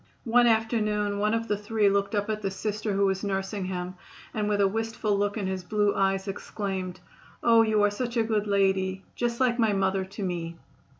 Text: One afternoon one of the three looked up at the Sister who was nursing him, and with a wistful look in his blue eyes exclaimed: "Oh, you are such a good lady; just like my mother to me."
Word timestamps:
One 0.25 0.47
afternoon 0.47 1.19
one 1.19 1.35
of 1.35 1.47
the 1.47 1.55
three 1.59 1.87
looked 1.87 2.15
up 2.15 2.27
at 2.27 2.41
the 2.41 2.49
Sister 2.49 2.93
who 2.93 3.05
was 3.05 3.23
nursing 3.23 3.65
him, 3.65 3.93
and 4.33 4.49
with 4.49 4.59
a 4.59 4.67
wistful 4.67 5.15
look 5.15 5.37
in 5.37 5.45
his 5.45 5.63
blue 5.63 5.93
eyes 5.93 6.27
exclaimed: 6.27 6.99
"Oh, 7.43 7.61
you 7.61 7.83
are 7.83 7.91
such 7.91 8.17
a 8.17 8.23
good 8.23 8.47
lady; 8.47 9.03
just 9.15 9.39
like 9.39 9.59
my 9.59 9.73
mother 9.73 10.03
to 10.03 10.23
me." 10.23 10.57